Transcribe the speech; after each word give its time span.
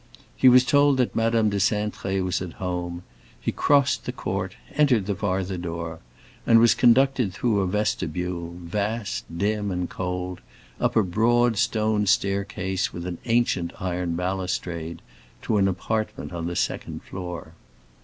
He 0.35 0.49
was 0.49 0.65
told 0.65 0.97
that 0.97 1.15
Madame 1.15 1.51
de 1.51 1.57
Cintré 1.57 2.23
was 2.23 2.41
at 2.41 2.53
home; 2.53 3.03
he 3.39 3.51
crossed 3.51 4.03
the 4.05 4.11
court, 4.11 4.55
entered 4.73 5.05
the 5.05 5.13
farther 5.13 5.57
door, 5.57 5.99
and 6.43 6.57
was 6.57 6.73
conducted 6.73 7.31
through 7.31 7.59
a 7.59 7.67
vestibule, 7.67 8.55
vast, 8.59 9.25
dim, 9.37 9.69
and 9.69 9.87
cold, 9.91 10.41
up 10.79 10.95
a 10.95 11.03
broad 11.03 11.55
stone 11.55 12.07
staircase 12.07 12.91
with 12.91 13.05
an 13.05 13.19
ancient 13.25 13.73
iron 13.79 14.15
balustrade, 14.15 15.03
to 15.43 15.57
an 15.57 15.67
apartment 15.67 16.33
on 16.33 16.47
the 16.47 16.55
second 16.55 17.03
floor. 17.03 17.53